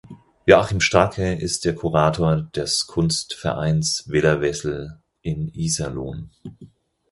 Joachim 0.47 0.81
Stracke 0.81 1.35
ist 1.35 1.63
der 1.63 1.75
Kurator 1.75 2.37
des 2.55 2.87
Kunstvereins 2.87 4.05
Villa 4.09 4.41
Wessel 4.41 4.97
in 5.21 5.47
Iserlohn. 5.49 6.31